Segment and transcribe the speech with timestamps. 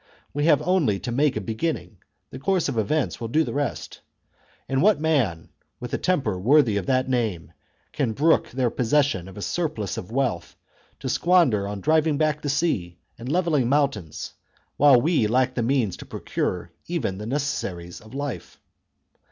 [0.33, 1.97] We have only to make a beginning,
[2.31, 3.99] the course of events will do the rest.
[4.67, 7.53] And what man, with a temper worthy of that name,
[7.93, 10.55] can brook their possession of a surplus of wealth
[11.01, 14.33] to squander on driving back the sea and level ling mountains,
[14.75, 18.59] while we lack the means to procure even the necessaries of life